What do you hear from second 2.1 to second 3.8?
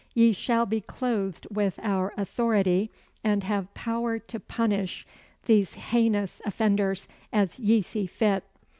authority, and have